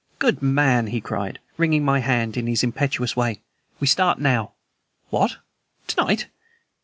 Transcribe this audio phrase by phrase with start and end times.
[0.17, 3.43] "Good man!" he cried, wringing my hand in his impetuous way.
[3.79, 4.53] "We start now."
[5.11, 5.37] "What,
[5.89, 6.25] to night?"